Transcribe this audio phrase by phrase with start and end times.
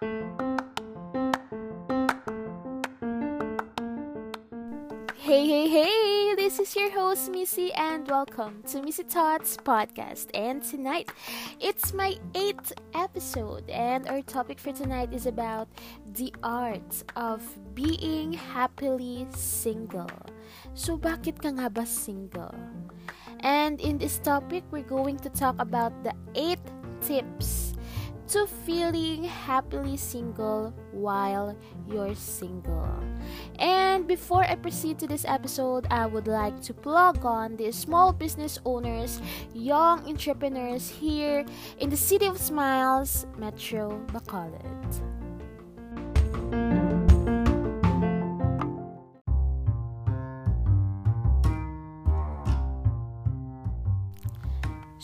[0.00, 0.08] Hey,
[5.20, 6.34] hey, hey!
[6.36, 10.28] This is your host, Missy, and welcome to Missy Thoughts Podcast.
[10.32, 11.12] And tonight,
[11.60, 15.68] it's my eighth episode, and our topic for tonight is about
[16.14, 17.44] the art of
[17.74, 20.08] being happily single.
[20.72, 22.56] So, bakit ka nga ba single?
[23.40, 26.64] And in this topic, we're going to talk about the eight
[27.04, 27.76] tips
[28.30, 31.56] to feeling happily single while
[31.88, 32.88] you're single.
[33.58, 38.12] And before I proceed to this episode, I would like to plug on the small
[38.12, 39.20] business owners,
[39.52, 41.44] young entrepreneurs here
[41.78, 45.09] in the City of Smiles, Metro Bacolod.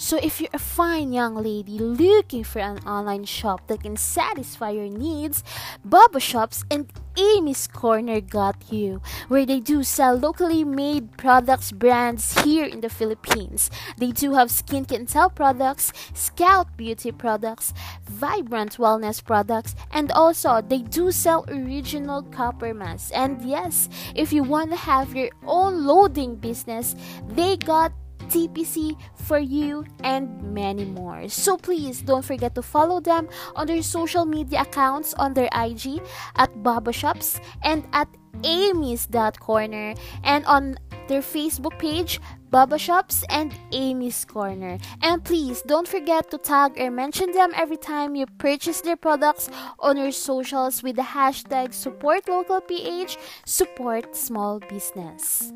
[0.06, 4.70] So, if you're a fine young lady looking for an online shop that can satisfy
[4.70, 5.42] your needs,
[5.84, 12.38] Baba Shops and Amy's Corner got you, where they do sell locally made products brands
[12.44, 13.68] here in the Philippines.
[13.98, 20.82] They do have Skin Tell products, Scout Beauty products, Vibrant Wellness products, and also they
[20.82, 23.10] do sell original copper masks.
[23.10, 26.94] And yes, if you want to have your own loading business,
[27.26, 27.90] they got
[28.28, 31.28] TPC for you, and many more.
[31.28, 36.02] So please don't forget to follow them on their social media accounts on their IG
[36.36, 38.08] at Baba Shops and at
[38.44, 39.08] Amy's
[39.40, 40.76] Corner and on
[41.08, 44.78] their Facebook page Baba Shops and Amy's Corner.
[45.02, 49.48] And please don't forget to tag or mention them every time you purchase their products
[49.78, 55.52] on your socials with the hashtag support local PH support small business.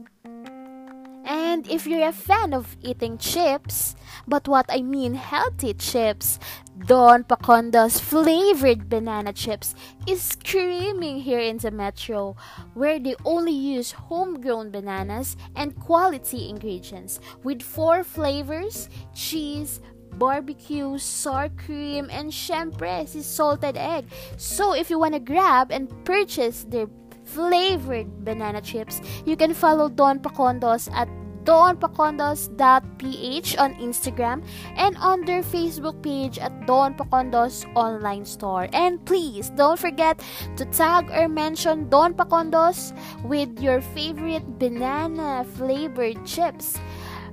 [1.31, 3.95] And if you're a fan of eating chips,
[4.27, 6.41] but what I mean healthy chips,
[6.87, 9.77] Don Pacondo's flavored banana chips
[10.09, 12.35] is screaming here in the metro,
[12.75, 19.81] where they only use homegrown bananas and quality ingredients with four flavors cheese,
[20.19, 24.07] barbecue, sour cream, and syempre, salted egg.
[24.37, 26.89] So if you want to grab and purchase their
[27.23, 31.09] flavored banana chips, you can follow Don Pacondos at
[31.45, 34.43] donpacondos.ph on Instagram
[34.77, 38.69] and on their Facebook page at Don Pacondos Online Store.
[38.73, 40.23] And please don't forget
[40.57, 42.93] to tag or mention Don Pacondos
[43.25, 46.79] with your favorite banana flavored chips.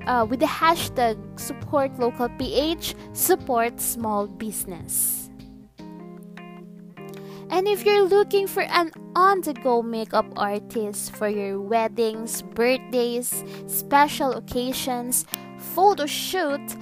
[0.06, 5.17] Uh, with the hashtag support local ph support small business
[7.50, 13.44] and if you're looking for an on the go makeup artist for your weddings, birthdays,
[13.68, 15.25] special occasions,
[15.57, 16.75] photo shoot,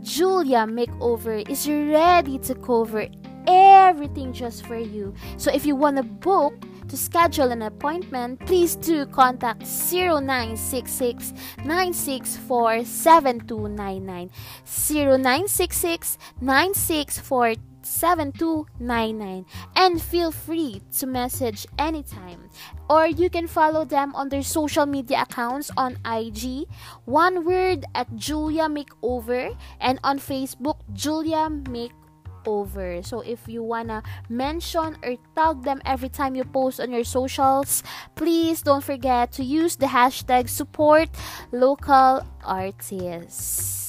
[0.00, 3.08] Julia Makeover is ready to cover
[3.46, 5.14] everything just for you.
[5.36, 6.54] So if you want to book,
[6.88, 11.32] to schedule an appointment, please do contact 0966
[11.64, 14.30] 964 7299.
[14.64, 19.46] 0966 964 7299
[19.76, 22.48] and feel free to message anytime.
[22.88, 26.66] Or you can follow them on their social media accounts on IG
[27.04, 33.04] one word at Julia Makeover and on Facebook Julia Makeover.
[33.04, 37.82] So if you wanna mention or tag them every time you post on your socials
[38.14, 41.08] please don't forget to use the hashtag support
[41.52, 43.83] local artists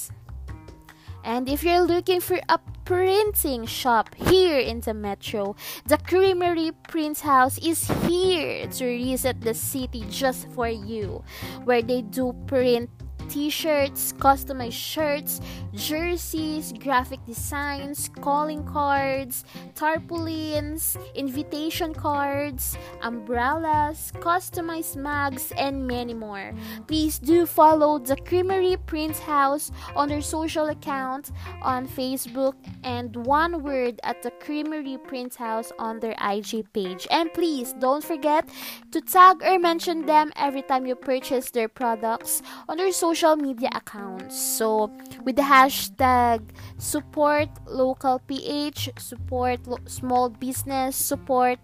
[1.25, 5.55] and if you're looking for a printing shop here in the metro.
[5.87, 11.23] The Creamery Print House is here to reset the city just for you,
[11.63, 12.89] where they do print
[13.29, 15.41] t-shirts, customized shirts,
[15.73, 19.43] jerseys, graphic designs, calling cards,
[19.75, 26.53] tarpaulins, invitation cards, umbrellas, customized mugs, and many more.
[26.87, 31.31] Please do follow the Creamery Print House on their social account
[31.61, 32.53] on Facebook
[32.83, 37.07] and one word at the Creamery Print House on their IG page.
[37.11, 38.47] And please don't forget
[38.91, 43.37] to tag or mention them every time you purchase their products on their social social
[43.37, 44.37] media accounts.
[44.37, 44.91] So,
[45.23, 46.41] with the hashtag
[46.77, 51.59] support local PH, support lo- small business, support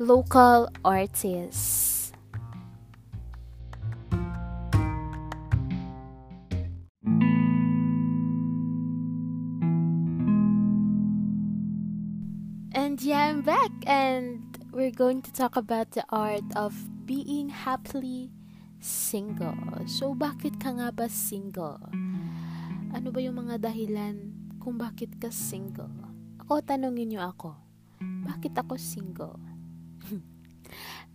[0.00, 2.12] local artists.
[12.72, 14.40] And yeah, I'm back, and
[14.72, 16.72] we're going to talk about the art of
[17.04, 18.30] being happily
[18.86, 19.82] single.
[19.90, 21.82] So, bakit ka nga ba single?
[22.94, 24.30] Ano ba yung mga dahilan
[24.62, 25.90] kung bakit ka single?
[26.46, 27.66] Ako, tanongin niyo ako.
[28.26, 29.38] bakit ako single?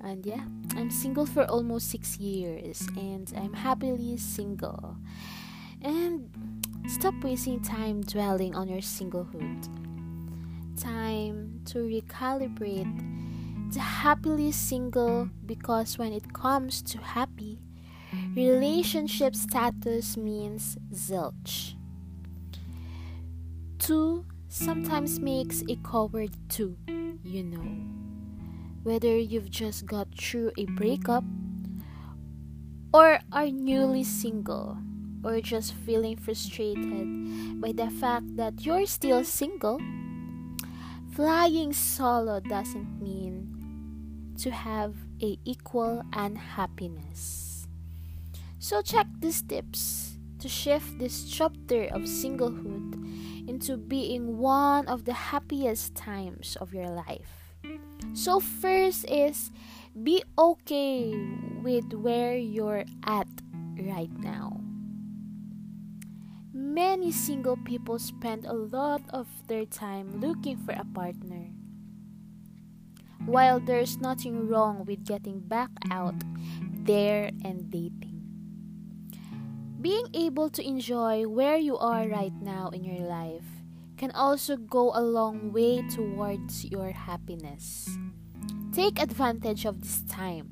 [0.03, 0.43] and yeah,
[0.75, 4.97] I'm single for almost six years and I'm happily single.
[5.81, 6.27] And
[6.87, 9.67] stop wasting time dwelling on your singlehood.
[10.79, 13.20] Time to recalibrate
[13.71, 17.59] the happily single because when it comes to happy,
[18.35, 21.75] relationship status means zilch.
[23.79, 26.75] Two sometimes makes a coward too,
[27.23, 27.63] you know.
[28.83, 31.23] Whether you've just got through a breakup,
[32.93, 34.77] or are newly single,
[35.23, 39.79] or just feeling frustrated by the fact that you're still single,
[41.15, 43.50] flying solo doesn't mean
[44.41, 47.67] to have a equal and happiness.
[48.59, 52.97] So check these tips to shift this chapter of singlehood
[53.47, 57.53] into being one of the happiest times of your life.
[58.13, 59.51] So, first is
[60.03, 61.13] be okay
[61.61, 63.27] with where you're at
[63.77, 64.59] right now.
[66.53, 71.50] Many single people spend a lot of their time looking for a partner.
[73.25, 76.15] While there's nothing wrong with getting back out
[76.83, 78.21] there and dating.
[79.79, 83.45] Being able to enjoy where you are right now in your life
[83.97, 87.89] can also go a long way towards your happiness.
[88.73, 90.49] Take advantage of this time.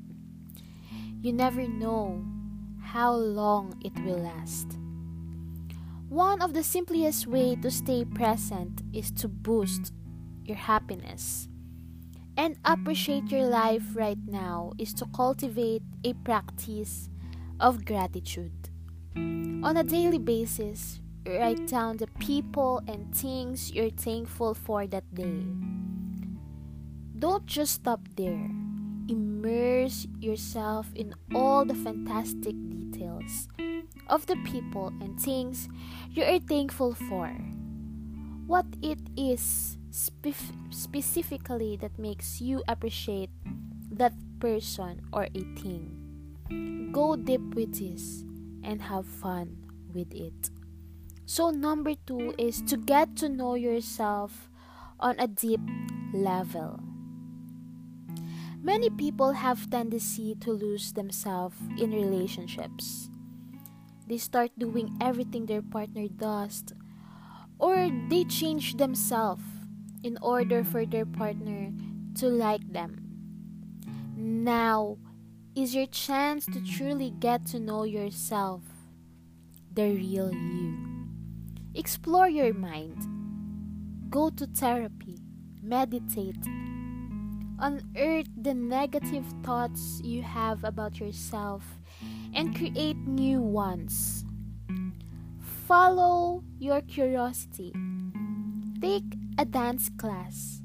[1.20, 2.24] You never know
[2.82, 4.78] how long it will last.
[6.08, 9.92] One of the simplest way to stay present is to boost
[10.44, 11.49] your happiness.
[12.40, 17.10] And appreciate your life right now is to cultivate a practice
[17.60, 18.70] of gratitude.
[19.14, 25.44] On a daily basis, write down the people and things you're thankful for that day.
[27.18, 28.48] Don't just stop there.
[29.10, 33.48] Immerse yourself in all the fantastic details
[34.08, 35.68] of the people and things
[36.08, 37.28] you are thankful for.
[38.46, 43.30] What it is spe- specifically that makes you appreciate
[43.92, 46.90] that person or a thing.
[46.92, 48.24] Go deep with this
[48.62, 49.56] and have fun
[49.92, 50.50] with it.
[51.26, 54.50] So, number two is to get to know yourself
[54.98, 55.60] on a deep
[56.12, 56.80] level.
[58.62, 63.08] Many people have tendency to lose themselves in relationships.
[64.06, 66.64] They start doing everything their partner does
[67.58, 69.42] or they change themselves
[70.02, 71.72] in order for their partner
[72.16, 73.06] to like them.
[74.16, 74.98] Now,
[75.54, 78.62] is your chance to truly get to know yourself,
[79.72, 80.90] the real you.
[81.74, 82.96] Explore your mind.
[84.10, 85.18] Go to therapy.
[85.62, 86.44] Meditate.
[87.58, 91.62] Unearth the negative thoughts you have about yourself
[92.34, 94.24] and create new ones.
[95.66, 97.72] Follow your curiosity.
[98.80, 100.60] Take a dance class.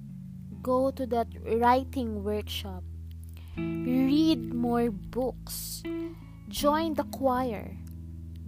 [0.61, 2.83] Go to that writing workshop
[3.57, 5.83] read more books,
[6.49, 7.77] join the choir,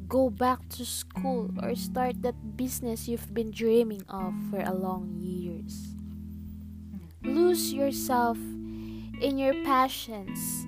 [0.08, 5.16] go back to school, or start that business you've been dreaming of for a long
[5.20, 5.96] years.
[7.24, 8.38] Lose yourself
[9.22, 10.66] in your passions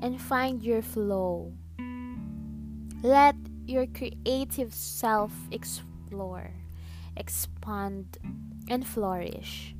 [0.00, 1.52] and find your flow.
[3.02, 6.50] Let your creative self explore,
[7.16, 8.18] expand,
[8.68, 9.74] and flourish.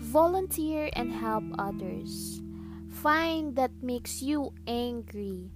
[0.00, 2.40] Volunteer and help others
[2.90, 5.48] Find that makes you angry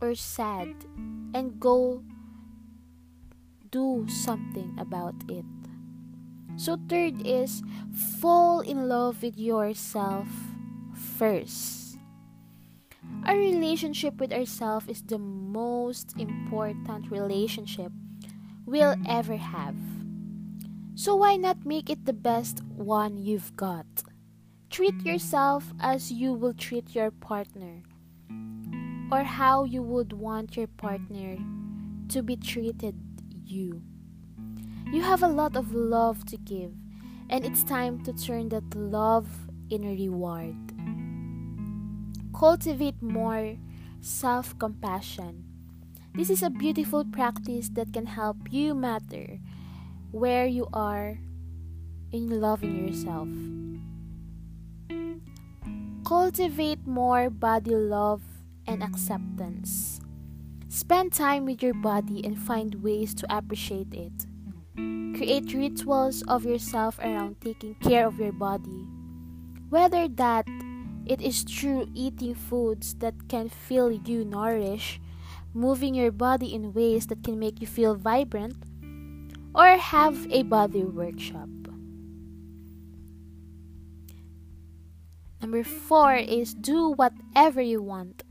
[0.00, 0.68] or sad
[1.34, 2.04] and go
[3.72, 5.44] do something about it.
[6.54, 7.62] So, third is
[8.14, 10.28] fall in love with yourself
[11.18, 11.98] first.
[13.26, 17.90] A relationship with ourselves is the most important relationship
[18.66, 19.74] we'll ever have.
[20.96, 23.86] So, why not make it the best one you've got?
[24.70, 27.82] Treat yourself as you will treat your partner,
[29.10, 31.36] or how you would want your partner
[32.10, 32.94] to be treated
[33.44, 33.82] you.
[34.92, 36.70] You have a lot of love to give,
[37.28, 39.26] and it's time to turn that love
[39.70, 40.54] in a reward.
[42.30, 43.58] Cultivate more
[44.00, 45.42] self compassion.
[46.14, 49.40] This is a beautiful practice that can help you matter
[50.14, 51.18] where you are
[52.12, 53.26] in loving yourself.
[56.06, 58.22] Cultivate more body love
[58.68, 60.00] and acceptance.
[60.68, 64.14] Spend time with your body and find ways to appreciate it.
[65.18, 68.86] Create rituals of yourself around taking care of your body.
[69.68, 70.46] Whether that
[71.06, 75.00] it is through eating foods that can fill you nourish,
[75.52, 78.54] moving your body in ways that can make you feel vibrant,
[79.54, 81.48] or have a body workshop.
[85.40, 88.24] Number four is do whatever you want.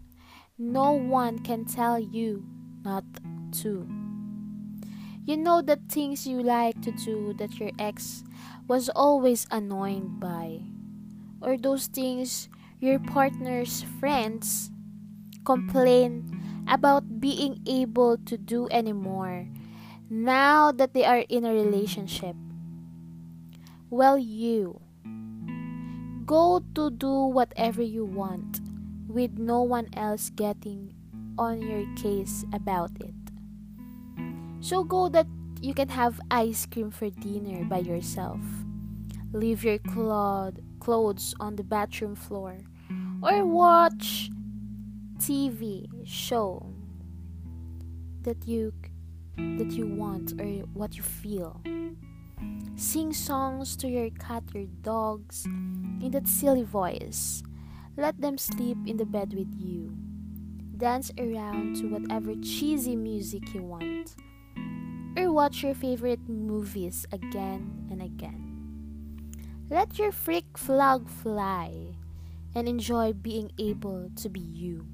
[0.57, 2.43] No one can tell you
[2.83, 3.05] not
[3.61, 3.87] to.
[5.23, 8.23] You know the things you like to do that your ex
[8.67, 10.59] was always annoyed by,
[11.39, 12.49] or those things
[12.81, 14.71] your partner's friends
[15.45, 16.27] complain
[16.67, 19.47] about being able to do anymore
[20.13, 22.35] now that they are in a relationship.
[23.89, 24.79] Well, you
[26.25, 28.61] go to do whatever you want
[29.07, 30.93] with no one else getting
[31.39, 33.13] on your case about it.
[34.61, 35.25] So go that
[35.61, 38.39] you can have ice cream for dinner by yourself.
[39.33, 42.59] Leave your clothes on the bathroom floor
[43.23, 44.29] or watch
[45.17, 46.69] TV show
[48.21, 48.71] that you
[49.37, 51.61] that you want or what you feel.
[52.75, 57.43] Sing songs to your cat your dogs in that silly voice.
[57.95, 59.95] Let them sleep in the bed with you.
[60.77, 64.15] Dance around to whatever cheesy music you want.
[65.15, 68.43] Or watch your favorite movies again and again.
[69.69, 71.95] Let your freak flag fly
[72.55, 74.85] and enjoy being able to be you.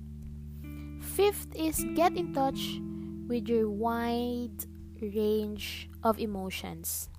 [1.00, 2.80] Fifth is get in touch
[3.30, 4.66] with your wide
[5.00, 7.10] range of emotions.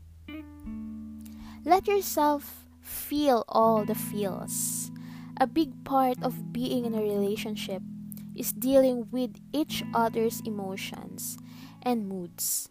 [1.64, 4.90] Let yourself feel all the feels.
[5.40, 7.80] A big part of being in a relationship
[8.34, 11.38] is dealing with each other's emotions
[11.82, 12.68] and moods.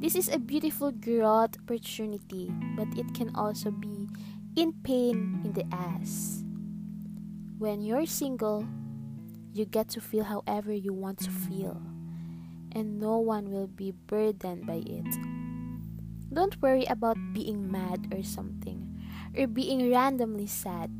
[0.00, 4.08] This is a beautiful growth opportunity, but it can also be
[4.56, 6.44] in pain in the ass.
[7.58, 8.66] When you're single,
[9.52, 11.80] you get to feel however you want to feel,
[12.74, 15.06] and no one will be burdened by it.
[16.32, 19.00] Don't worry about being mad or something,
[19.38, 20.90] or being randomly sad.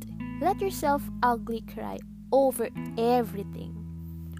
[0.41, 1.99] Let yourself ugly cry
[2.31, 3.75] over everything,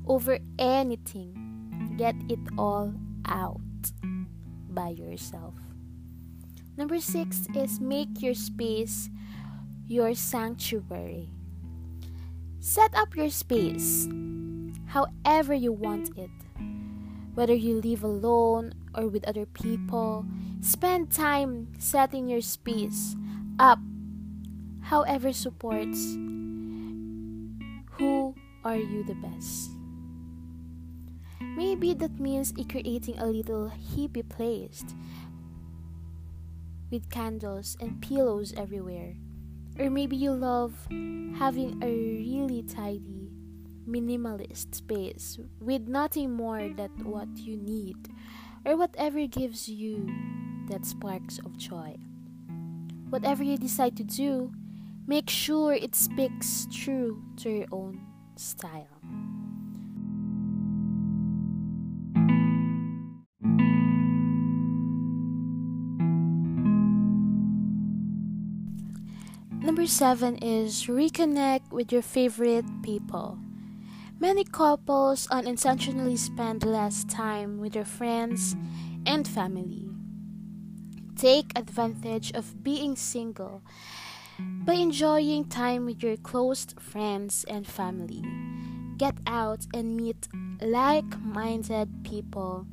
[0.07, 1.95] over anything.
[1.97, 2.93] Get it all
[3.27, 3.61] out
[4.69, 5.55] by yourself.
[6.77, 9.09] Number six is make your space
[9.87, 11.29] your sanctuary.
[12.59, 14.09] Set up your space
[14.87, 16.31] however you want it.
[17.35, 20.25] Whether you live alone or with other people,
[20.61, 23.15] spend time setting your space
[23.59, 23.79] up
[24.81, 25.99] however supports
[27.99, 29.71] who are you the best.
[31.41, 34.83] Maybe that means creating a little hippie place
[36.91, 39.15] with candles and pillows everywhere.
[39.77, 40.73] Or maybe you love
[41.37, 43.29] having a really tidy,
[43.87, 48.09] minimalist space with nothing more than what you need,
[48.65, 50.09] or whatever gives you
[50.69, 51.95] that sparks of joy.
[53.09, 54.51] Whatever you decide to do,
[55.07, 58.01] make sure it speaks true to your own
[58.35, 58.87] style.
[69.61, 73.39] Number seven is reconnect with your favorite people.
[74.17, 78.55] Many couples unintentionally spend less time with their friends
[79.05, 79.89] and family.
[81.17, 83.61] Take advantage of being single
[84.39, 88.23] by enjoying time with your close friends and family.
[88.97, 90.29] Get out and meet
[90.61, 92.65] like minded people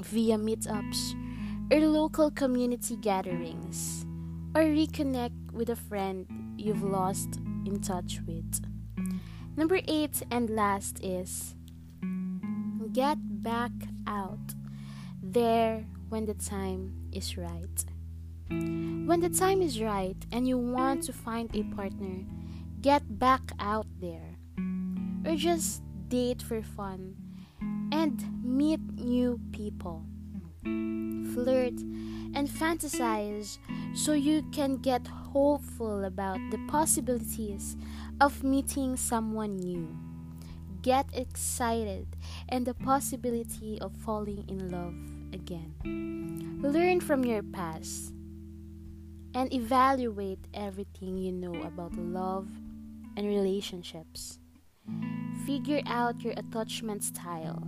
[0.00, 1.14] via meetups
[1.72, 4.04] or local community gatherings
[4.54, 6.26] or reconnect with a friend
[6.58, 8.71] you've lost in touch with.
[9.54, 11.54] Number eight and last is
[12.92, 13.72] get back
[14.06, 14.54] out
[15.22, 17.84] there when the time is right.
[18.48, 22.24] When the time is right and you want to find a partner,
[22.80, 24.36] get back out there.
[25.26, 27.14] Or just date for fun
[27.92, 30.04] and meet new people.
[30.62, 31.78] Flirt
[32.34, 33.58] and fantasize
[33.94, 37.76] so you can get hopeful about the possibilities
[38.20, 39.96] of meeting someone new.
[40.82, 42.06] Get excited
[42.48, 44.94] and the possibility of falling in love
[45.32, 46.60] again.
[46.62, 48.12] Learn from your past
[49.34, 52.48] and evaluate everything you know about love
[53.16, 54.38] and relationships.
[55.46, 57.62] Figure out your attachment style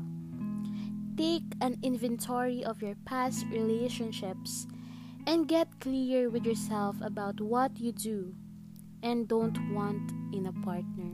[1.17, 4.67] Take an inventory of your past relationships
[5.29, 8.35] and get clear with yourself about what you do
[9.05, 11.13] and don't want in a partner.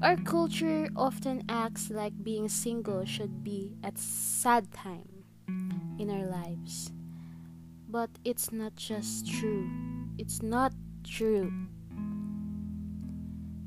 [0.00, 5.24] Our culture often acts like being single should be a sad time
[5.98, 6.92] in our lives.
[7.88, 9.68] But it's not just true.
[10.16, 11.52] It's not true.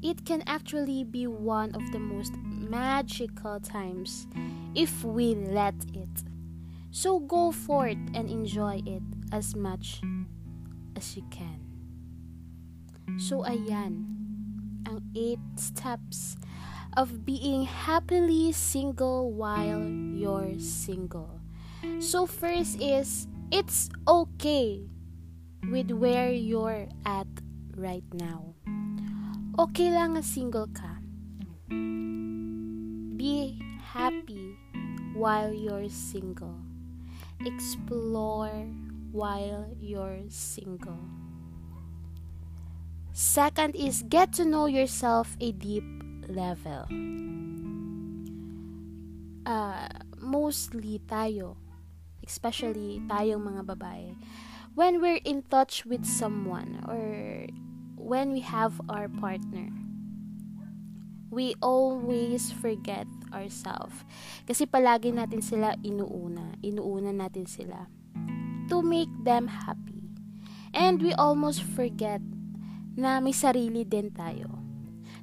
[0.01, 4.25] It can actually be one of the most magical times
[4.74, 6.24] if we let it.
[6.92, 10.01] So go forth and enjoy it as much
[10.96, 11.61] as you can.
[13.22, 14.05] So ayan,
[14.89, 16.36] ang 8 steps
[16.98, 19.86] of being happily single while
[20.17, 21.39] you're single.
[22.03, 24.84] So first is it's okay
[25.70, 27.27] with where you're at
[27.77, 28.53] right now.
[29.60, 31.00] Okay lang na single ka.
[33.15, 34.58] Be happy
[35.13, 36.58] while you're single.
[37.46, 38.65] Explore
[39.12, 41.21] while you're single.
[43.22, 45.86] Second is get to know yourself a deep
[46.25, 46.90] level.
[49.46, 49.86] Uh,
[50.18, 51.54] mostly tayo,
[52.25, 54.18] especially tayong mga babae,
[54.74, 57.46] when we're in touch with someone or
[57.94, 59.70] when we have our partner,
[61.30, 64.01] we always forget ourselves.
[64.50, 66.58] Kasi palagi natin sila inuuna.
[66.66, 67.86] Inuuna natin sila
[68.66, 70.10] to make them happy.
[70.74, 72.25] And we almost forget
[73.01, 74.62] na may sarili din tayo.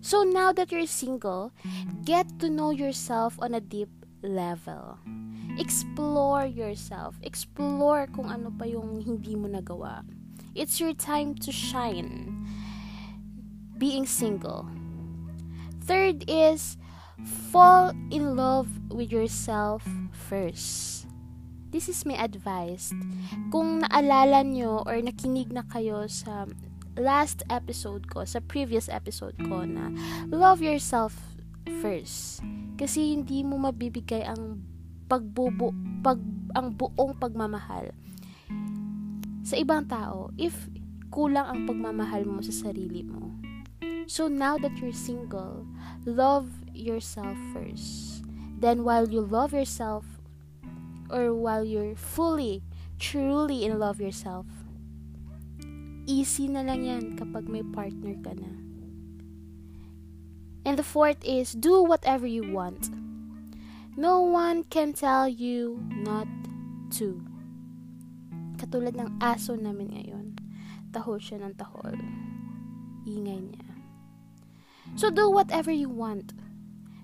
[0.02, 1.54] So now that you're single,
[2.02, 3.90] get to know yourself on a deep
[4.22, 4.98] level.
[5.58, 7.14] Explore yourself.
[7.22, 10.02] Explore kung ano pa yung hindi mo nagawa.
[10.58, 12.34] It's your time to shine.
[13.78, 14.66] Being single.
[15.86, 16.78] Third is
[17.50, 21.06] fall in love with yourself first.
[21.68, 22.94] This is my advice.
[23.52, 26.48] Kung naalala nyo or nakinig na kayo sa
[26.98, 29.94] last episode ko, sa previous episode ko na
[30.28, 31.14] love yourself
[31.80, 32.42] first.
[32.74, 34.60] Kasi hindi mo mabibigay ang
[35.08, 35.72] pagbubu
[36.04, 36.20] pag
[36.52, 37.90] ang buong pagmamahal
[39.40, 40.68] sa ibang tao if
[41.08, 43.32] kulang ang pagmamahal mo sa sarili mo.
[44.04, 45.64] So now that you're single,
[46.04, 48.20] love yourself first.
[48.60, 50.04] Then while you love yourself
[51.08, 52.60] or while you're fully
[53.00, 54.44] truly in love yourself,
[56.08, 58.48] easy na lang yan kapag may partner ka na.
[60.64, 62.88] And the fourth is do whatever you want.
[63.92, 66.26] No one can tell you not
[66.96, 67.20] to.
[68.56, 70.26] Katulad ng aso namin ngayon.
[70.96, 71.94] Tahol siya ng tahol.
[73.04, 73.68] Ingay niya.
[74.96, 76.32] So do whatever you want.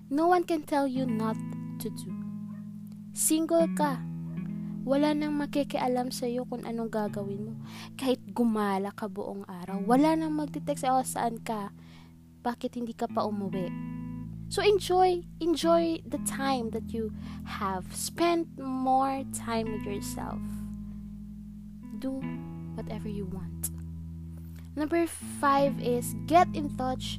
[0.09, 1.37] No one can tell you not
[1.81, 2.09] to do.
[3.13, 4.01] Single ka.
[4.85, 7.53] Wala nang makikialam sa iyo kung anong gagawin mo.
[7.97, 11.73] Kahit gumala ka buong araw, wala nang magtitext sa oh, saan ka.
[12.45, 13.73] Bakit hindi ka pa umuwi?
[14.45, 17.09] So enjoy enjoy the time that you
[17.49, 17.89] have.
[17.97, 20.37] Spend more time with yourself.
[21.97, 22.21] Do
[22.77, 23.73] whatever you want.
[24.77, 27.17] Number 5 is get in touch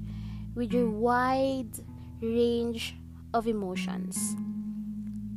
[0.55, 1.83] with your wide
[2.23, 2.95] range
[3.35, 4.37] of emotions.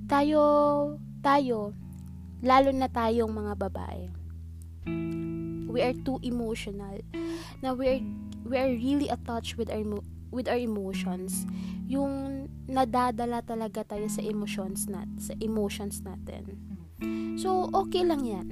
[0.05, 1.73] Tayo, tayo,
[2.39, 4.03] lalo na tayong mga babae.
[5.69, 6.97] We are too emotional.
[7.61, 8.01] Now we are
[8.47, 9.83] we are really attached with our
[10.29, 11.45] with our emotions,
[11.89, 16.57] yung nadadala talaga tayo sa emotions nat sa emotions natin.
[17.37, 18.49] So, okay lang 'yan.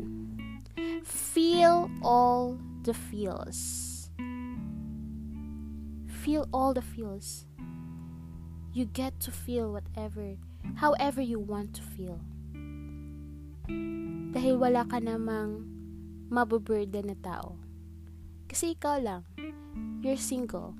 [1.05, 4.09] Feel all the feels.
[6.09, 7.47] Feel all the feels.
[8.73, 10.37] You get to feel whatever,
[10.83, 12.21] however you want to feel.
[14.31, 15.63] Dahil wala ka namang
[16.27, 17.59] mabuburden na tao.
[18.47, 19.23] Kasi ikaw lang.
[20.01, 20.75] You're single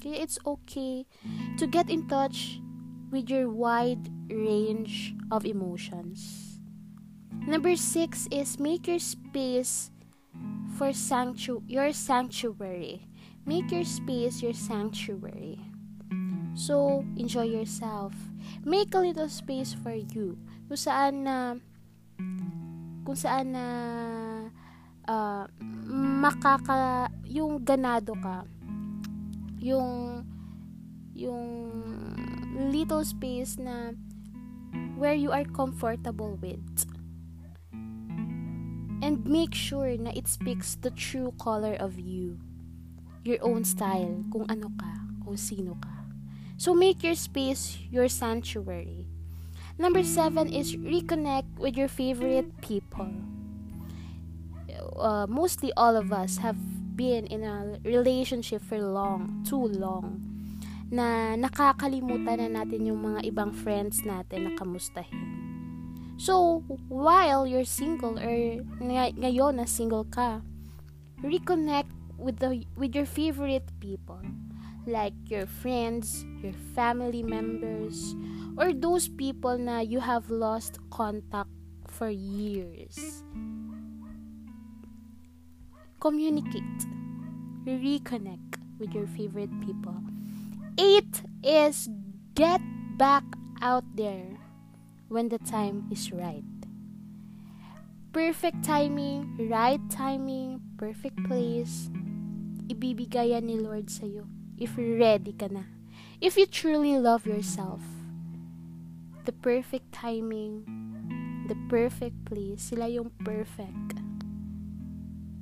[0.00, 1.04] Okay, it's okay
[1.60, 2.56] to get in touch
[3.12, 6.56] with your wide range of emotions.
[7.44, 9.92] Number six is make your space
[10.72, 13.12] for sanctu- your sanctuary.
[13.44, 15.60] Make your space your sanctuary.
[16.56, 18.16] So, enjoy yourself.
[18.64, 20.40] Make a little space for you.
[20.64, 21.60] Kung saan na
[23.04, 23.66] kung saan na
[25.08, 25.44] uh,
[26.20, 28.46] makaka yung ganado ka
[29.60, 30.24] yung
[31.12, 31.68] yung
[32.72, 33.92] little space na
[34.96, 36.88] where you are comfortable with.
[39.00, 42.40] And make sure na it speaks the true color of you.
[43.24, 44.92] Your own style, kung ano ka,
[45.24, 46.08] kung sino ka.
[46.56, 49.09] So make your space your sanctuary.
[49.80, 53.08] Number seven is reconnect with your favorite people.
[55.00, 56.60] Uh, mostly all of us have
[57.00, 60.20] been in a relationship for long, too long,
[60.92, 65.16] na nakakalimutan na natin yung mga ibang friends natin na kamustahin.
[66.20, 66.60] So,
[66.92, 70.44] while you're single or ngay- ngayon na single ka,
[71.24, 71.88] reconnect
[72.20, 74.20] with the with your favorite people
[74.84, 78.12] like your friends, your family members,
[78.60, 81.48] or those people na you have lost contact
[81.88, 83.24] for years.
[85.96, 86.84] Communicate.
[87.64, 89.96] Reconnect with your favorite people.
[90.76, 91.88] Eight is
[92.36, 92.60] get
[93.00, 93.24] back
[93.64, 94.36] out there
[95.08, 96.44] when the time is right.
[98.12, 101.88] Perfect timing, right timing, perfect place,
[102.68, 104.28] ibibigay ni Lord sa'yo
[104.60, 105.64] if ready ka na.
[106.20, 107.99] If you truly love yourself
[109.24, 110.64] the perfect timing,
[111.48, 114.00] the perfect place, sila yung perfect.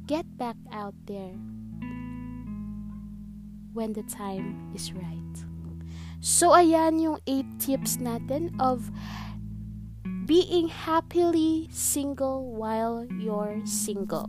[0.08, 1.36] Get back out there
[3.76, 5.36] when the time is right.
[6.18, 8.90] So, ayan yung 8 tips natin of
[10.26, 14.28] being happily single while you're single.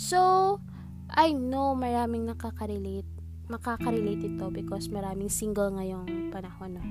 [0.00, 0.58] So,
[1.12, 3.04] I know maraming nakaka-relate.
[3.52, 6.80] Makaka-relate ito because maraming single ngayong panahon.
[6.80, 6.82] No?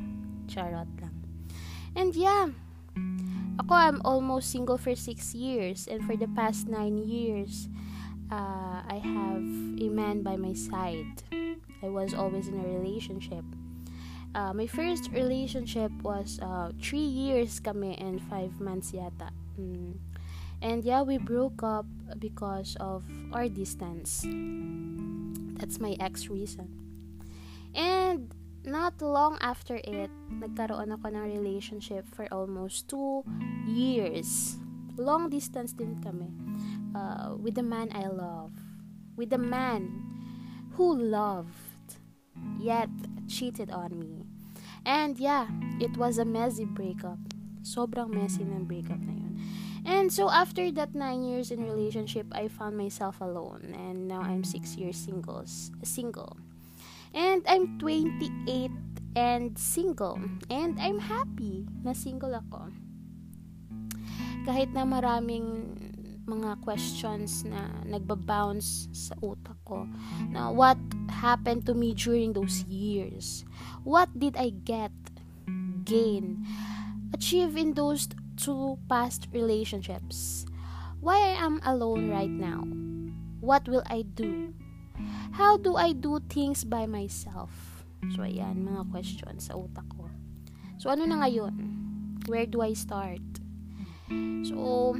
[0.49, 1.13] Charot lang.
[1.93, 2.49] And yeah,
[3.61, 7.69] ako I'm almost single for 6 years and for the past 9 years,
[8.31, 9.45] uh, I have
[9.77, 11.21] a man by my side.
[11.31, 13.45] I was always in a relationship.
[14.33, 19.29] Uh, my first relationship was uh, 3 years kami and 5 months yata.
[19.59, 19.97] Mm.
[20.61, 21.85] And yeah, we broke up
[22.19, 24.27] because of our distance.
[25.59, 26.67] That's my ex reason.
[27.75, 28.33] And
[28.65, 33.23] not long after it, nagkaroon ako ng relationship for almost two
[33.67, 34.57] years.
[34.99, 36.31] Long distance din kami.
[36.95, 38.51] Uh, with the man I love.
[39.15, 39.91] With the man
[40.79, 41.99] who loved,
[42.59, 42.89] yet
[43.27, 44.23] cheated on me.
[44.85, 45.47] And yeah,
[45.79, 47.19] it was a messy breakup.
[47.63, 49.35] Sobrang messy ng breakup na yun.
[49.83, 53.75] And so after that nine years in relationship, I found myself alone.
[53.75, 56.37] And now I'm six years singles, single.
[57.13, 58.71] And I'm 28
[59.15, 60.21] and single.
[60.49, 62.69] And I'm happy na single ako.
[64.45, 65.75] Kahit na maraming
[66.29, 69.89] mga questions na nagbabounce sa utak ko
[70.29, 70.77] na what
[71.09, 73.43] happened to me during those years?
[73.81, 74.93] What did I get,
[75.83, 76.45] gain,
[77.11, 78.05] achieve in those
[78.37, 80.45] two past relationships?
[81.01, 82.61] Why I am alone right now?
[83.41, 84.53] What will I do?
[85.35, 87.51] How do I do things by myself?
[88.15, 90.07] So, ayan, mga questions sa utak ko.
[90.79, 91.53] So, ano na ngayon?
[92.27, 93.23] Where do I start?
[94.47, 94.95] So,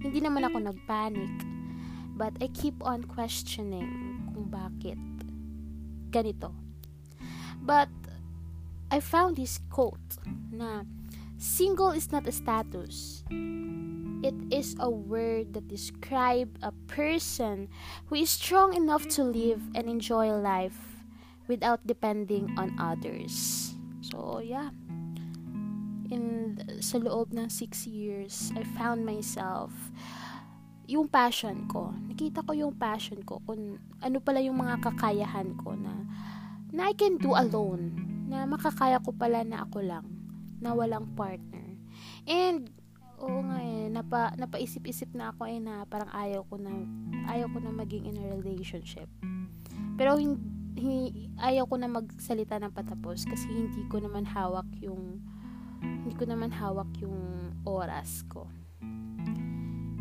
[0.00, 1.34] hindi naman ako nagpanic.
[2.16, 3.88] But I keep on questioning
[4.32, 5.00] kung bakit
[6.12, 6.52] ganito.
[7.60, 7.92] But,
[8.90, 10.18] I found this quote
[10.50, 10.82] na
[11.40, 13.24] single is not a status.
[14.20, 17.72] It is a word that describes a person
[18.06, 21.00] who is strong enough to live and enjoy life
[21.48, 23.72] without depending on others.
[24.04, 24.68] So, yeah.
[26.12, 29.72] In sa loob ng six years, I found myself
[30.84, 31.96] yung passion ko.
[32.12, 36.04] Nakita ko yung passion ko kung ano pala yung mga kakayahan ko na
[36.68, 37.96] na I can do alone.
[38.28, 40.19] Na makakaya ko pala na ako lang.
[40.60, 41.76] Na walang partner.
[42.28, 42.68] And
[43.20, 46.72] oo nga eh, napa, napaisip-isip na ako eh na parang ayaw ko na,
[47.28, 49.08] ayaw ko na maging in a relationship.
[50.00, 55.20] Pero hindi, ayaw ko na magsalita ng patapos kasi hindi ko naman hawak yung,
[55.84, 58.48] hindi ko naman hawak yung oras ko.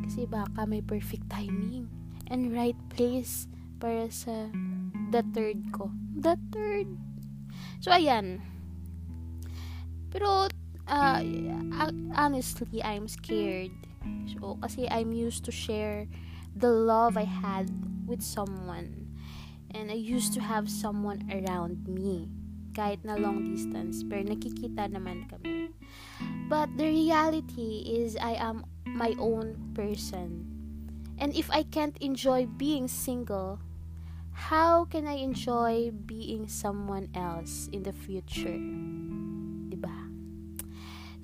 [0.08, 1.92] Kasi baka may perfect timing
[2.32, 3.52] and right place
[3.84, 4.48] para sa
[5.12, 5.92] the third ko.
[6.16, 6.88] The third.
[7.84, 8.40] So, ayan.
[10.10, 10.50] Pero,
[10.90, 11.22] uh,
[12.16, 13.74] honestly, I'm scared.
[14.34, 16.10] So, kasi I'm used to share
[16.56, 17.70] the love I had
[18.06, 19.14] with someone.
[19.70, 22.30] And I used to have someone around me.
[22.74, 24.02] Kahit na long distance.
[24.02, 25.70] Pero nakikita naman kami.
[26.50, 30.50] But the reality is I am my own person.
[31.20, 33.60] And if I can't enjoy being single,
[34.32, 38.58] how can I enjoy being someone else in the future?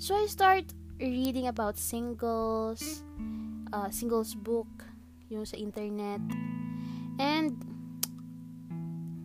[0.05, 0.69] So I start
[1.01, 3.01] reading about singles,
[3.73, 4.69] uh, singles book,
[5.33, 6.21] yung sa internet.
[7.17, 7.57] And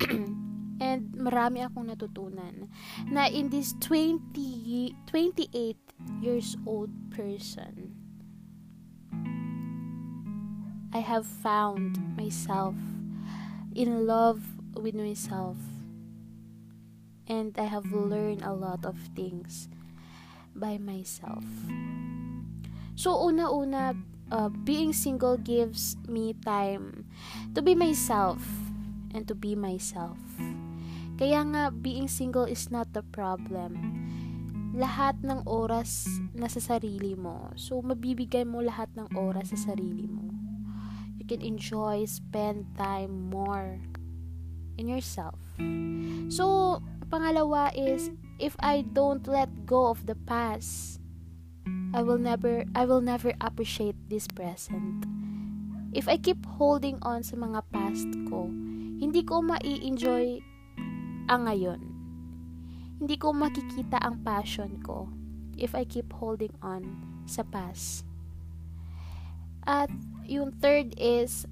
[0.81, 2.73] and marami akong natutunan
[3.13, 5.77] na in this 20 28
[6.25, 7.93] years old person
[10.97, 12.73] I have found myself
[13.77, 14.41] in love
[14.73, 15.61] with myself.
[17.29, 19.69] And I have learned a lot of things
[20.55, 21.45] by myself.
[22.97, 23.97] So, una-una,
[24.31, 27.05] uh, being single gives me time
[27.55, 28.39] to be myself
[29.15, 30.19] and to be myself.
[31.21, 33.77] Kaya nga, being single is not the problem.
[34.73, 37.53] Lahat ng oras nasa sarili mo.
[37.59, 40.33] So, mabibigay mo lahat ng oras sa sarili mo.
[41.21, 43.77] You can enjoy, spend time more
[44.81, 45.37] in yourself.
[46.33, 46.81] So,
[47.13, 48.09] pangalawa is,
[48.41, 50.99] if I don't let go of the past,
[51.93, 55.05] I will never I will never appreciate this present.
[55.93, 58.49] If I keep holding on sa mga past ko,
[59.03, 60.41] hindi ko mai-enjoy
[61.29, 61.81] ang ngayon.
[63.03, 65.11] Hindi ko makikita ang passion ko
[65.61, 66.97] if I keep holding on
[67.29, 68.07] sa past.
[69.67, 69.91] At
[70.25, 71.45] yung third is,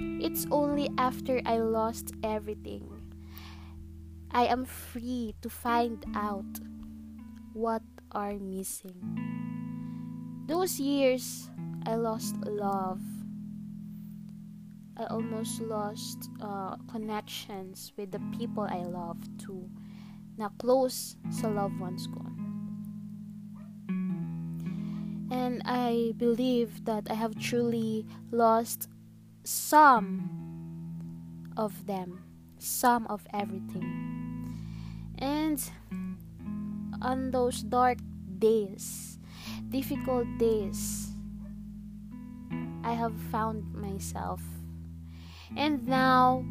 [0.00, 2.95] it's only after I lost everything,
[4.36, 6.60] I am free to find out
[7.56, 7.80] what
[8.12, 9.00] are missing.
[10.44, 11.48] Those years,
[11.88, 13.00] I lost love
[14.98, 19.68] I almost lost uh, connections with the people I love too
[20.40, 22.24] na close sa loved ones ko.
[25.28, 28.88] And I believe that I have truly lost
[29.44, 30.32] some
[31.56, 32.24] of them,
[32.56, 34.05] some of everything.
[35.18, 35.58] And
[37.00, 37.98] on those dark
[38.38, 39.18] days,
[39.70, 41.10] difficult days,
[42.84, 44.40] I have found myself
[45.54, 46.42] and now,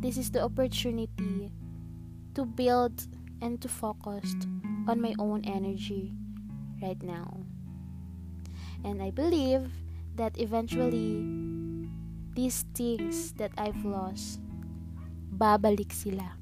[0.00, 1.50] this is the opportunity
[2.34, 2.94] to build
[3.42, 4.32] and to focus
[4.86, 6.14] on my own energy
[6.80, 7.42] right now.
[8.84, 9.66] And I believe
[10.14, 11.20] that eventually,
[12.36, 14.38] these things that I've lost,
[15.34, 16.38] babalik sila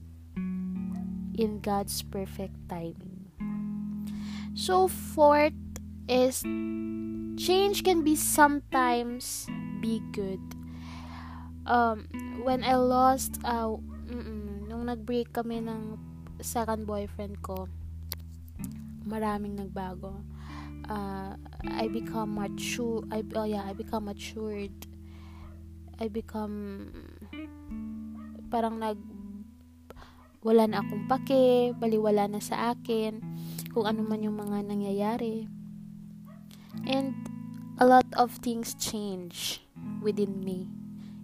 [1.37, 3.31] in God's perfect timing.
[4.55, 5.57] So, fourth
[6.07, 6.43] is
[7.35, 9.51] change can be sometimes
[9.83, 10.41] be good
[11.67, 12.09] um,
[12.45, 13.77] when I lost, uh,
[14.69, 15.99] nung nag-break kami ng
[16.41, 17.69] second boyfriend ko,
[19.05, 20.21] maraming nagbago.
[20.85, 21.33] Uh,
[21.73, 24.77] I become mature, I, oh yeah, I become matured.
[25.97, 26.91] I become,
[28.51, 28.99] parang nag,
[30.45, 33.19] wala na akong pake, baliwala na sa akin,
[33.73, 35.49] kung ano man yung mga nangyayari.
[36.85, 37.17] And,
[37.79, 39.63] a lot of things change
[40.03, 40.71] within me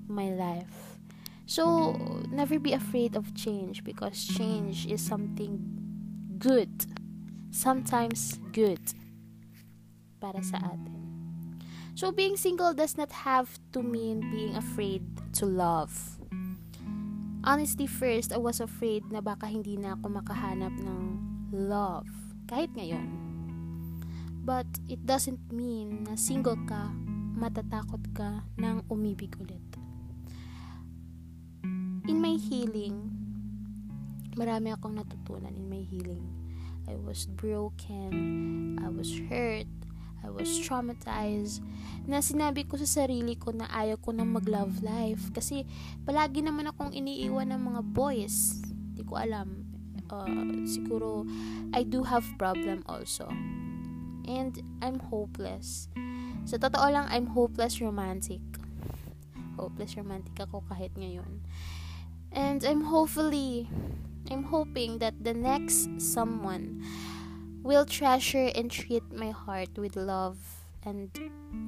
[0.08, 0.98] my life.
[1.46, 1.98] So,
[2.30, 5.58] never be afraid of change because change is something
[6.38, 6.70] good.
[7.50, 8.78] Sometimes good
[10.22, 11.58] para sa atin.
[11.94, 15.02] So, being single does not have to mean being afraid
[15.42, 16.19] to love.
[17.40, 21.02] Honestly, first, I was afraid na baka hindi na ako makahanap ng
[21.52, 22.08] love.
[22.44, 23.08] Kahit ngayon.
[24.44, 26.92] But, it doesn't mean na single ka,
[27.36, 29.70] matatakot ka ng umibig ulit
[32.10, 33.06] in my healing,
[34.34, 36.26] marami akong natutunan in my healing.
[36.90, 39.70] I was broken, I was hurt,
[40.20, 41.64] I was traumatized,
[42.04, 45.32] na sinabi ko sa sarili ko na ayaw ko na mag-love life.
[45.32, 45.64] Kasi
[46.04, 48.60] palagi naman akong iniiwan ng mga boys.
[48.64, 49.64] Hindi ko alam.
[50.10, 51.22] Uh, siguro,
[51.70, 53.30] I do have problem also.
[54.26, 55.88] And I'm hopeless.
[56.44, 58.42] Sa totoo lang, I'm hopeless romantic.
[59.54, 61.46] Hopeless romantic ako kahit ngayon.
[62.34, 63.70] And I'm hopefully,
[64.30, 66.82] I'm hoping that the next someone
[67.62, 70.38] will treasure and treat my heart with love
[70.84, 71.12] and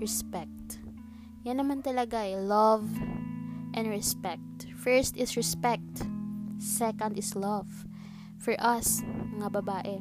[0.00, 0.81] respect.
[1.44, 2.88] Yan naman talaga eh, love
[3.74, 4.40] and respect.
[4.78, 6.07] First is respect.
[6.57, 7.85] Second is love.
[8.38, 9.02] For us,
[9.37, 9.98] mga babae.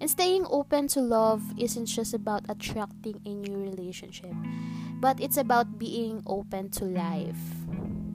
[0.00, 4.32] And staying open to love isn't just about attracting a new relationship,
[4.96, 7.68] but it's about being open to life.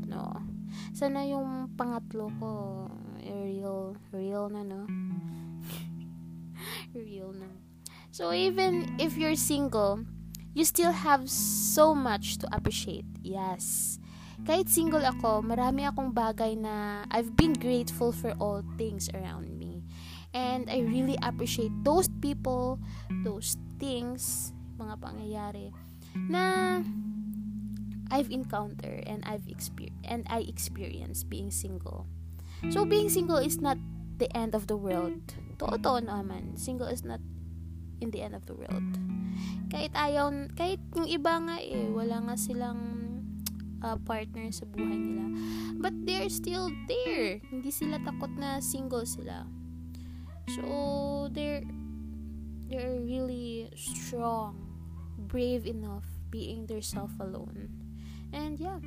[0.10, 0.42] No.
[0.98, 2.52] Sana yung pangatlo ko,
[3.22, 4.90] real, real na, no?
[7.04, 7.52] Real na.
[8.16, 10.08] So, even if you're single,
[10.56, 13.06] you still have so much to appreciate.
[13.20, 14.00] Yes.
[14.48, 19.84] Kahit single ako, marami akong bagay na I've been grateful for all things around me.
[20.36, 22.80] And I really appreciate those people,
[23.24, 25.72] those things, mga pangyayari
[26.16, 26.80] na
[28.12, 32.08] I've encountered and I've experienced and I experienced being single.
[32.72, 33.78] So being single is not
[34.18, 35.36] the end of the world.
[35.58, 37.20] Totoo naman, single is not
[38.00, 38.92] in the end of the world.
[39.70, 42.82] kahit ayaw, kahit yung iba nga eh, wala nga silang
[43.84, 45.26] uh, partner sa buhay nila.
[45.78, 47.44] But they're still there.
[47.52, 49.44] Hindi sila takot na single sila.
[50.56, 51.66] So, they're,
[52.70, 54.62] they're really strong,
[55.18, 57.70] brave enough being their self alone.
[58.32, 58.80] And yeah,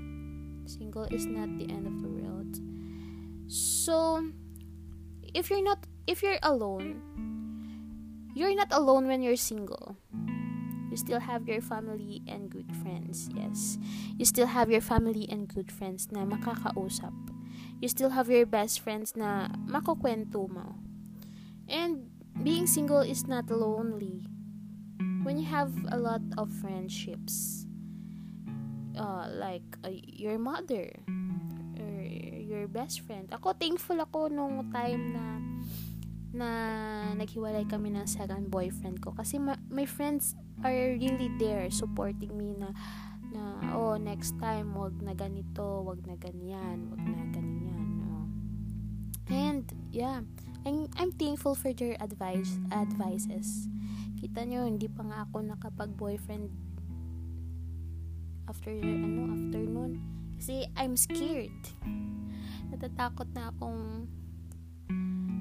[0.64, 2.53] single is not the end of the world.
[3.51, 4.23] So,
[5.38, 6.98] if you're not, if you're alone,
[8.35, 9.94] you're not alone when you're single.
[10.90, 13.31] You still have your family and good friends.
[13.31, 13.79] Yes.
[14.18, 17.14] You still have your family and good friends na makakausap.
[17.79, 20.74] You still have your best friends na makukwento mo.
[21.70, 22.11] And
[22.42, 24.27] being single is not lonely.
[25.22, 27.68] When you have a lot of friendships,
[28.98, 30.90] uh, like uh, your mother
[32.59, 33.31] your best friend.
[33.31, 35.25] Ako thankful ako nung time na
[36.29, 36.49] na
[37.16, 42.53] naghiwalay kami ng second boyfriend ko kasi ma- my friends are really there supporting me
[42.53, 42.68] na
[43.33, 48.29] na oh next time wag na ganito wag na ganyan wag na ganyan no?
[49.33, 50.21] and yeah
[50.68, 53.64] I'm, I'm thankful for their advice advices
[54.21, 56.53] kita nyo hindi pa nga ako nakapag boyfriend
[58.49, 61.59] after ano after noon kasi I'm scared
[62.70, 64.07] natatakot na akong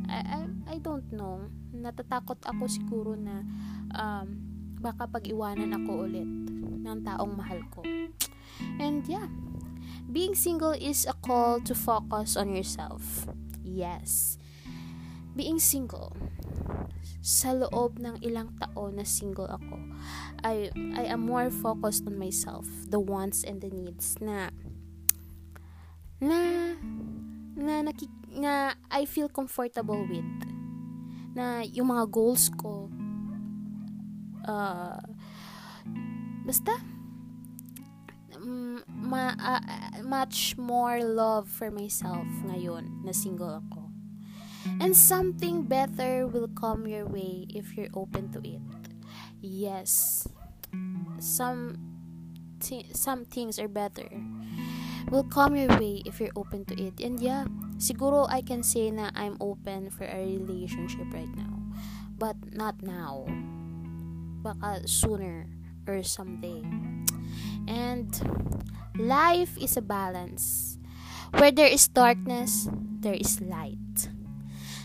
[0.10, 0.40] I, I,
[0.74, 3.46] I don't know natatakot ako siguro na
[3.94, 6.30] um, baka pag-iwanan ako ulit
[6.88, 7.84] ng taong mahal ko.
[8.80, 9.28] And yeah,
[10.10, 13.28] being single is a call to focus on yourself.
[13.66, 14.38] Yes.
[15.38, 16.18] Being single,
[17.22, 19.78] sa loob ng ilang taon na single ako,
[20.42, 24.50] I, I am more focused on myself, the wants and the needs na
[26.22, 26.74] na
[27.58, 30.34] na, nakik, na I feel comfortable with
[31.38, 32.90] na yung mga goals ko
[34.46, 34.98] uh,
[36.46, 36.74] basta
[38.34, 39.62] um, ma, uh,
[40.02, 43.90] much more love for myself ngayon na single ako.
[44.84, 48.60] And something better will come your way if you're open to it.
[49.40, 50.28] Yes.
[51.24, 51.80] Some
[52.60, 54.12] t- some things are better
[55.10, 57.00] will come your way if you're open to it.
[57.00, 57.46] And yeah,
[57.78, 61.62] siguro I can say na I'm open for a relationship right now.
[62.18, 63.26] But not now
[64.48, 65.48] baka sooner
[65.88, 66.64] or someday.
[67.68, 68.08] And
[68.96, 70.78] life is a balance.
[71.36, 74.08] Where there is darkness, there is light.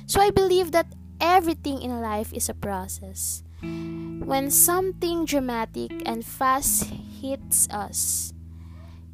[0.06, 3.46] So I believe that everything in life is a process.
[3.62, 6.90] When something dramatic and fast
[7.22, 8.31] hits us,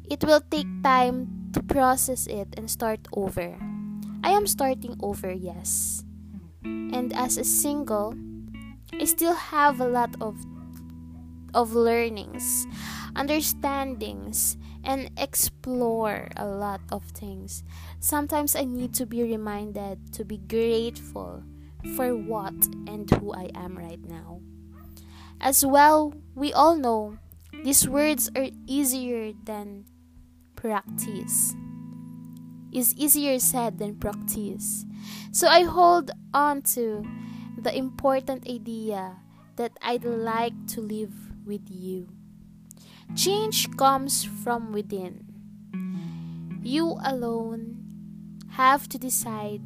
[0.09, 3.57] it will take time to process it and start over.
[4.23, 6.03] I am starting over, yes.
[6.63, 8.13] And as a single,
[8.93, 10.35] I still have a lot of
[11.53, 12.67] of learnings,
[13.15, 17.63] understandings, and explore a lot of things.
[17.99, 21.43] Sometimes I need to be reminded to be grateful
[21.95, 22.53] for what
[22.85, 24.41] and who I am right now.
[25.41, 27.17] As well, we all know
[27.63, 29.85] these words are easier than
[30.59, 31.55] practice.
[32.71, 34.85] Is easier said than practice.
[35.31, 37.01] So I hold on to
[37.57, 39.15] the important idea
[39.55, 41.15] that I'd like to live
[41.47, 42.11] with you.
[43.15, 45.25] Change comes from within.
[46.61, 47.79] You alone
[48.53, 49.63] have to decide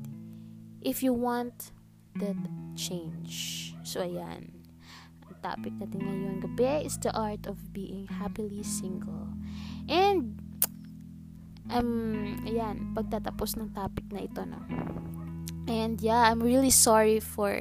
[0.80, 1.72] if you want
[2.16, 2.38] that
[2.78, 3.74] change.
[3.84, 4.64] So, ayan.
[5.28, 9.34] Ang topic natin ngayon gabi is the art of being happily single.
[9.90, 10.43] And,
[11.71, 14.60] um, ayan, pagtatapos ng topic na ito, no?
[15.63, 17.56] And yeah, I'm really sorry for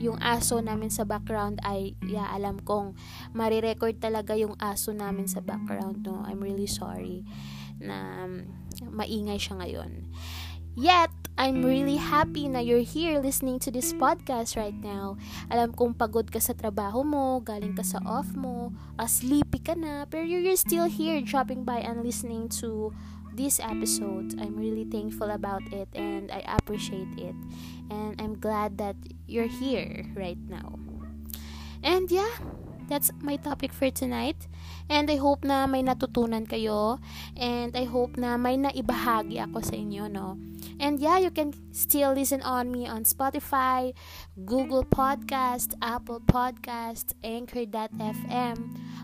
[0.00, 1.60] yung aso namin sa background.
[1.60, 2.96] Ay, yeah, alam kong
[3.36, 6.24] marirecord talaga yung aso namin sa background, no?
[6.24, 7.28] I'm really sorry
[7.78, 8.48] na um,
[8.80, 10.08] maingay siya ngayon.
[10.78, 15.18] Yet, I'm really happy na you're here listening to this podcast right now.
[15.50, 19.74] Alam kong pagod ka sa trabaho mo, galing ka sa off mo, uh, sleepy ka
[19.74, 22.90] na, pero you're still here dropping by and listening to
[23.38, 24.34] this episode.
[24.42, 27.38] I'm really thankful about it and I appreciate it.
[27.88, 28.98] And I'm glad that
[29.30, 30.74] you're here right now.
[31.86, 32.34] And yeah,
[32.90, 34.50] that's my topic for tonight.
[34.90, 36.98] And I hope na may natutunan kayo.
[37.38, 40.34] And I hope na may naibahagi ako sa inyo, no?
[40.82, 43.94] And yeah, you can still listen on me on Spotify,
[44.44, 48.58] Google Podcast, Apple Podcast, Anchor.fm,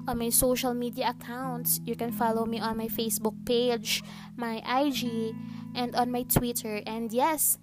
[0.06, 1.80] on my social media accounts.
[1.84, 4.02] You can follow me on my Facebook page,
[4.36, 5.34] my IG,
[5.74, 6.82] and on my Twitter.
[6.86, 7.58] And yes,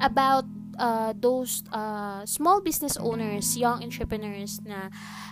[0.00, 0.44] about
[0.78, 4.90] uh, those uh, small business owners, young entrepreneurs na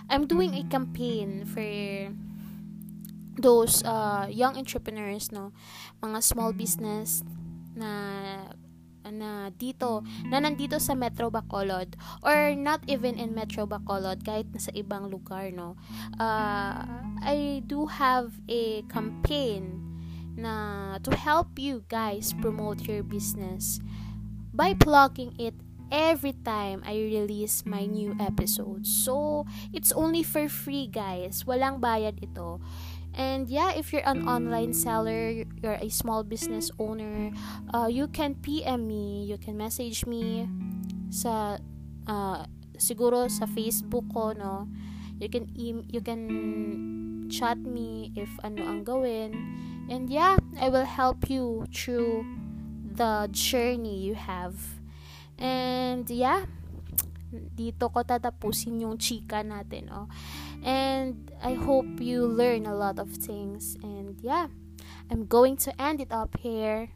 [0.09, 1.65] I'm doing a campaign for
[3.41, 5.51] those uh, young entrepreneurs, no?
[6.03, 7.23] Mga small business
[7.75, 8.53] na
[9.11, 11.93] na dito, na nandito sa Metro Bacolod
[12.23, 15.75] or not even in Metro Bacolod kahit nasa ibang lugar no.
[16.17, 16.87] Uh,
[17.21, 19.83] I do have a campaign
[20.33, 23.83] na to help you guys promote your business
[24.55, 25.53] by plugging it
[25.91, 28.87] every time I release my new episode.
[28.87, 29.45] So,
[29.75, 31.43] it's only for free, guys.
[31.43, 32.63] Walang bayad ito.
[33.13, 37.31] And yeah, if you're an online seller, you're a small business owner,
[37.73, 40.47] uh, you can PM me, you can message me
[41.11, 41.59] sa
[42.07, 42.47] uh,
[42.79, 44.71] siguro sa Facebook ko, no.
[45.19, 49.35] You can e- you can chat me if ano ang gawin.
[49.91, 52.23] And yeah, I will help you through
[52.87, 54.55] the journey you have.
[55.35, 56.47] And yeah,
[57.31, 60.07] dito ko tatapusin yung chika natin, oh.
[60.63, 63.77] And I hope you learn a lot of things.
[63.83, 64.47] And yeah,
[65.09, 66.89] I'm going to end it up here.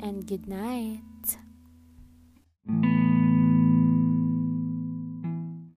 [0.00, 1.02] And good night.